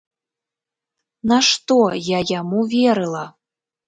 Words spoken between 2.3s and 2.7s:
яму